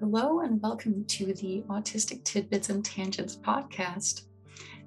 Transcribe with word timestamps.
Hello, 0.00 0.40
and 0.40 0.60
welcome 0.60 1.04
to 1.04 1.32
the 1.34 1.62
Autistic 1.68 2.24
Tidbits 2.24 2.70
and 2.70 2.84
Tangents 2.84 3.36
podcast. 3.36 4.22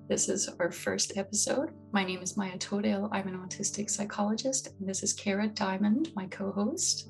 This 0.10 0.30
is 0.30 0.50
our 0.60 0.72
first 0.72 1.18
episode. 1.18 1.72
My 1.92 2.04
name 2.04 2.22
is 2.22 2.38
Maja 2.38 2.58
Toudal. 2.58 3.10
I'm 3.12 3.28
an 3.28 3.38
autistic 3.38 3.90
psychologist, 3.90 4.70
and 4.80 4.88
this 4.88 5.04
is 5.04 5.14
Kara 5.14 5.48
Dymond, 5.48 6.16
my 6.16 6.28
co 6.28 6.52
host, 6.52 7.10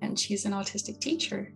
and 0.00 0.18
she's 0.18 0.44
an 0.44 0.52
autistic 0.52 1.00
teacher. 1.00 1.52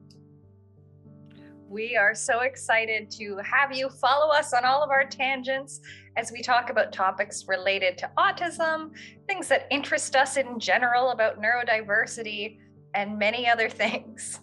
We 1.68 1.96
are 1.96 2.14
so 2.14 2.40
excited 2.40 3.10
to 3.12 3.38
have 3.38 3.74
you 3.74 3.88
follow 3.88 4.32
us 4.32 4.52
on 4.52 4.64
all 4.64 4.82
of 4.82 4.90
our 4.90 5.04
tangents 5.04 5.80
as 6.16 6.30
we 6.30 6.42
talk 6.42 6.70
about 6.70 6.92
topics 6.92 7.46
related 7.48 7.96
to 7.98 8.10
autism, 8.18 8.90
things 9.26 9.48
that 9.48 9.66
interest 9.70 10.14
us 10.14 10.36
in 10.36 10.58
general 10.58 11.10
about 11.10 11.40
neurodiversity, 11.40 12.58
and 12.94 13.18
many 13.18 13.48
other 13.48 13.68
things 13.70 14.40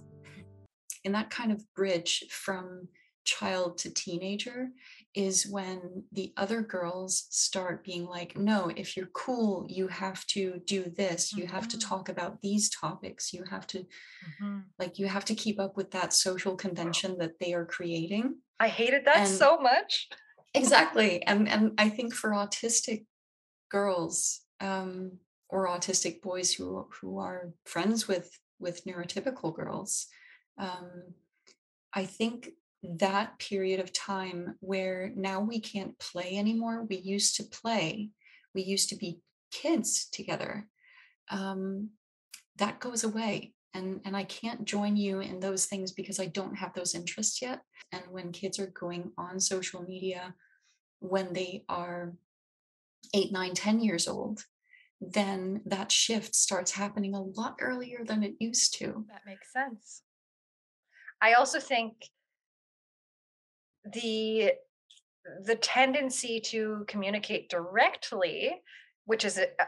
in 1.03 1.11
that 1.13 1.29
kind 1.29 1.51
of 1.51 1.63
bridge 1.73 2.25
from 2.29 2.87
child 3.23 3.77
to 3.77 3.93
teenager 3.93 4.69
is 5.13 5.45
when 5.45 6.03
the 6.11 6.33
other 6.37 6.61
girls 6.61 7.27
start 7.29 7.83
being 7.83 8.05
like 8.05 8.35
no 8.35 8.71
if 8.75 8.97
you're 8.97 9.09
cool 9.13 9.65
you 9.69 9.87
have 9.87 10.25
to 10.25 10.59
do 10.65 10.91
this 10.97 11.31
you 11.33 11.43
mm-hmm. 11.43 11.53
have 11.53 11.67
to 11.67 11.77
mm-hmm. 11.77 11.87
talk 11.87 12.09
about 12.09 12.41
these 12.41 12.69
topics 12.69 13.31
you 13.31 13.43
have 13.49 13.67
to 13.67 13.79
mm-hmm. 13.79 14.59
like 14.79 14.97
you 14.97 15.07
have 15.07 15.25
to 15.25 15.35
keep 15.35 15.59
up 15.59 15.77
with 15.77 15.91
that 15.91 16.13
social 16.13 16.55
convention 16.55 17.17
that 17.19 17.37
they 17.39 17.53
are 17.53 17.65
creating 17.65 18.35
i 18.59 18.67
hated 18.67 19.05
that 19.05 19.17
and 19.17 19.27
so 19.27 19.59
much 19.59 20.07
exactly 20.55 21.21
and 21.23 21.47
and 21.47 21.73
i 21.77 21.89
think 21.89 22.13
for 22.13 22.31
autistic 22.31 23.05
girls 23.69 24.41
um 24.61 25.11
or 25.49 25.67
autistic 25.67 26.21
boys 26.21 26.53
who 26.53 26.87
who 27.01 27.19
are 27.19 27.51
friends 27.65 28.07
with 28.07 28.39
with 28.59 28.85
neurotypical 28.85 29.53
girls 29.53 30.07
um, 30.57 31.13
I 31.93 32.05
think 32.05 32.51
that 32.83 33.37
period 33.39 33.79
of 33.79 33.93
time 33.93 34.55
where 34.59 35.11
now 35.15 35.39
we 35.41 35.59
can't 35.59 35.97
play 35.99 36.37
anymore. 36.37 36.85
We 36.89 36.97
used 36.97 37.35
to 37.37 37.43
play, 37.43 38.09
we 38.55 38.63
used 38.63 38.89
to 38.89 38.95
be 38.95 39.19
kids 39.51 40.07
together. 40.11 40.67
Um, 41.29 41.91
that 42.57 42.79
goes 42.79 43.03
away. 43.03 43.53
And, 43.73 44.01
and 44.03 44.17
I 44.17 44.25
can't 44.25 44.65
join 44.65 44.97
you 44.97 45.21
in 45.21 45.39
those 45.39 45.65
things 45.65 45.91
because 45.91 46.19
I 46.19 46.25
don't 46.25 46.55
have 46.55 46.73
those 46.73 46.93
interests 46.93 47.41
yet. 47.41 47.61
And 47.93 48.03
when 48.09 48.31
kids 48.31 48.59
are 48.59 48.67
going 48.67 49.11
on 49.17 49.39
social 49.39 49.81
media, 49.81 50.35
when 50.99 51.31
they 51.33 51.63
are 51.69 52.13
eight, 53.13 53.31
nine, 53.31 53.53
ten 53.53 53.79
years 53.79 54.07
old, 54.07 54.43
then 54.99 55.61
that 55.65 55.91
shift 55.91 56.35
starts 56.35 56.71
happening 56.71 57.15
a 57.15 57.21
lot 57.21 57.55
earlier 57.61 58.03
than 58.05 58.23
it 58.23 58.35
used 58.39 58.77
to. 58.79 59.05
That 59.09 59.25
makes 59.25 59.51
sense. 59.51 60.03
I 61.21 61.33
also 61.33 61.59
think 61.59 61.93
the 63.93 64.53
the 65.43 65.55
tendency 65.55 66.39
to 66.39 66.83
communicate 66.87 67.49
directly, 67.49 68.61
which 69.05 69.23
is 69.23 69.37
a, 69.37 69.43
a, 69.43 69.65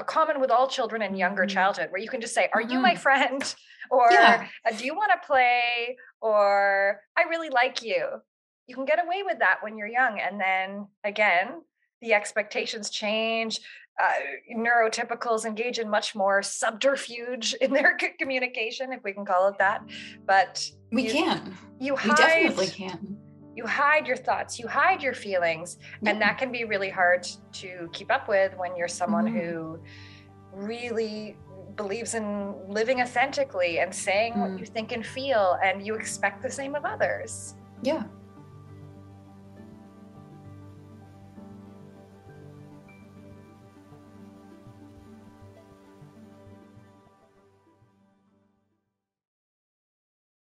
a 0.00 0.04
common 0.04 0.40
with 0.40 0.50
all 0.50 0.66
children 0.66 1.02
in 1.02 1.14
younger 1.14 1.42
mm-hmm. 1.42 1.54
childhood, 1.54 1.90
where 1.90 2.00
you 2.00 2.08
can 2.08 2.20
just 2.20 2.34
say, 2.34 2.48
"Are 2.54 2.62
mm-hmm. 2.62 2.72
you 2.72 2.78
my 2.80 2.92
mm-hmm. 2.92 3.00
friend?" 3.00 3.54
or 3.90 4.08
yeah. 4.10 4.46
Uh, 4.66 4.72
"Do 4.76 4.84
you 4.84 4.94
want 4.94 5.12
to 5.12 5.26
play?" 5.26 5.96
or 6.20 7.00
"I 7.16 7.22
really 7.28 7.50
like 7.50 7.82
you." 7.82 8.06
You 8.66 8.74
can 8.74 8.84
get 8.84 9.02
away 9.02 9.22
with 9.24 9.38
that 9.38 9.58
when 9.62 9.76
you're 9.76 9.88
young, 9.88 10.18
and 10.20 10.40
then 10.40 10.88
again, 11.04 11.62
the 12.00 12.12
expectations 12.12 12.90
change 12.90 13.60
uh, 14.00 14.12
neurotypicals 14.56 15.44
engage 15.44 15.78
in 15.78 15.88
much 15.88 16.14
more 16.14 16.42
subterfuge 16.42 17.54
in 17.54 17.72
their 17.72 17.96
communication, 18.18 18.92
if 18.92 19.02
we 19.02 19.12
can 19.12 19.24
call 19.24 19.48
it 19.48 19.58
that. 19.58 19.82
But 20.26 20.70
we 20.92 21.04
you, 21.06 21.12
can. 21.12 21.54
You 21.80 21.96
hide, 21.96 22.10
we 22.10 22.16
definitely 22.16 22.66
can. 22.68 23.16
You 23.56 23.66
hide 23.66 24.06
your 24.06 24.16
thoughts, 24.16 24.58
you 24.58 24.68
hide 24.68 25.02
your 25.02 25.14
feelings, 25.14 25.78
yeah. 26.00 26.10
and 26.10 26.22
that 26.22 26.38
can 26.38 26.52
be 26.52 26.64
really 26.64 26.90
hard 26.90 27.26
to 27.54 27.88
keep 27.92 28.12
up 28.12 28.28
with 28.28 28.56
when 28.56 28.76
you're 28.76 28.86
someone 28.86 29.26
mm-hmm. 29.26 29.38
who 29.38 29.80
really 30.52 31.36
believes 31.74 32.14
in 32.14 32.54
living 32.68 33.00
authentically 33.00 33.80
and 33.80 33.92
saying 33.92 34.34
mm. 34.34 34.40
what 34.40 34.60
you 34.60 34.66
think 34.66 34.92
and 34.92 35.04
feel, 35.04 35.58
and 35.64 35.84
you 35.84 35.94
expect 35.94 36.40
the 36.40 36.50
same 36.50 36.76
of 36.76 36.84
others. 36.84 37.56
Yeah, 37.82 38.04